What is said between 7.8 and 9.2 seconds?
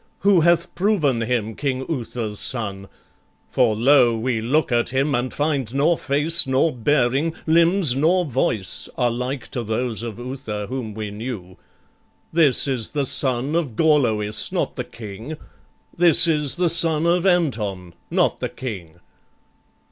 nor voice, Are